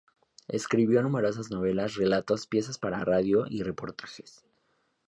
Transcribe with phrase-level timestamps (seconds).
[0.47, 4.43] Escribió numerosas novelas, relatos, piezas para radio y reportajes.